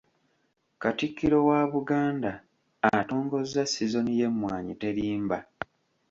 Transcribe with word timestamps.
Katikkiro 0.81 1.39
wa 1.49 1.59
Buganda, 1.71 2.31
atongozza 2.99 3.61
sizoni 3.73 4.11
y’Emmwannyi 4.19 4.73
terimba. 4.81 5.37